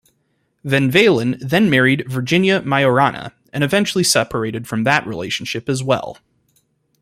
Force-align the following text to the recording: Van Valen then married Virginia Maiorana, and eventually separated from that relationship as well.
Van 0.63 0.89
Valen 0.91 1.37
then 1.47 1.69
married 1.69 2.09
Virginia 2.09 2.59
Maiorana, 2.61 3.33
and 3.53 3.63
eventually 3.63 4.03
separated 4.03 4.67
from 4.67 4.83
that 4.83 5.05
relationship 5.05 5.69
as 5.69 5.83
well. 5.83 6.17